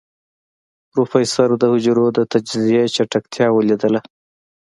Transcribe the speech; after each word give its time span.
پروفيسر 0.91 1.49
د 1.57 1.63
حجرو 1.71 2.05
د 2.17 2.19
تجزيې 2.31 2.83
چټکتيا 2.95 3.47
وليدله. 3.51 4.01